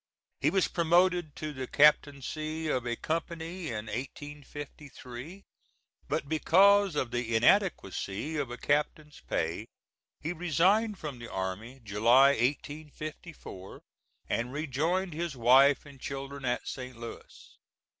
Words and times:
He 0.39 0.49
was 0.49 0.67
promoted 0.67 1.35
to 1.35 1.53
the 1.53 1.67
captaincy 1.67 2.65
of 2.67 2.87
a 2.87 2.95
company 2.95 3.67
in 3.67 3.85
1853; 3.85 5.43
but 6.09 6.27
because 6.27 6.95
of 6.95 7.11
the 7.11 7.35
inadequacy 7.35 8.35
of 8.35 8.49
a 8.49 8.57
captain's 8.57 9.21
pay, 9.29 9.67
he 10.19 10.33
resigned 10.33 10.97
from 10.97 11.19
the 11.19 11.31
army, 11.31 11.81
July, 11.83 12.29
1854, 12.29 13.83
and 14.27 14.51
rejoined 14.51 15.13
his 15.13 15.35
wife 15.35 15.85
and 15.85 16.01
children 16.01 16.45
at 16.45 16.67
St. 16.67 16.97
Louis. 16.97 17.59